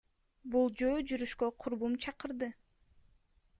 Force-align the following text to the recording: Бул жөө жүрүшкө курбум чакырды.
Бул 0.55 0.71
жөө 0.79 1.03
жүрүшкө 1.11 1.51
курбум 1.65 1.99
чакырды. 2.07 2.51